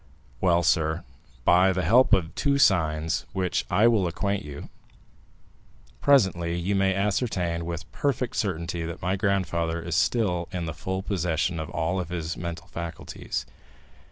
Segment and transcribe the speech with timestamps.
[0.39, 1.03] "Well, sir,
[1.45, 4.69] by the help of two signs, with which I will acquaint you
[5.99, 11.03] presently, you may ascertain with perfect certainty that my grandfather is still in the full
[11.03, 13.45] possession of all his mental faculties.